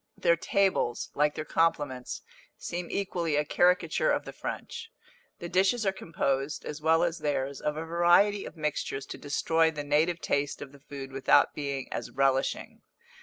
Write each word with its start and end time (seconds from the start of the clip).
Their 0.17 0.35
tables, 0.35 1.11
like 1.13 1.35
their 1.35 1.45
compliments, 1.45 2.23
seem 2.57 2.89
equally 2.89 3.35
a 3.35 3.45
caricature 3.45 4.09
of 4.11 4.25
the 4.25 4.33
French. 4.33 4.91
The 5.37 5.47
dishes 5.47 5.85
are 5.85 5.91
composed, 5.91 6.65
as 6.65 6.81
well 6.81 7.03
as 7.03 7.19
theirs, 7.19 7.61
of 7.61 7.77
a 7.77 7.85
variety 7.85 8.43
of 8.45 8.57
mixtures 8.57 9.05
to 9.05 9.19
destroy 9.19 9.69
the 9.69 9.83
native 9.83 10.19
taste 10.19 10.59
of 10.59 10.71
the 10.71 10.79
food 10.79 11.11
without 11.11 11.53
being 11.53 11.87
as 11.93 12.09
relishing. 12.09 12.81